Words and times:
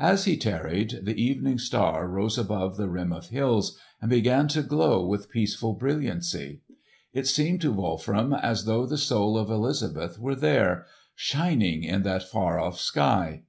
As 0.00 0.24
he 0.24 0.36
tarried, 0.36 1.02
the 1.04 1.14
evening 1.22 1.56
star 1.56 2.08
rose 2.08 2.36
above 2.36 2.76
the 2.76 2.88
rim 2.88 3.12
of 3.12 3.28
hills 3.28 3.78
and 4.02 4.10
began 4.10 4.48
to 4.48 4.62
glow 4.64 5.06
with 5.06 5.30
peaceful 5.30 5.72
brilliancy. 5.72 6.62
It 7.12 7.28
seemed 7.28 7.60
to 7.60 7.70
Wolfram 7.72 8.34
as 8.34 8.64
though 8.64 8.86
the 8.86 8.98
soul 8.98 9.38
of 9.38 9.50
Elizabeth 9.52 10.18
were 10.18 10.34
there, 10.34 10.86
shining 11.14 11.84
in 11.84 12.02
that 12.02 12.24
far 12.28 12.58
off 12.58 12.80
sky. 12.80 13.44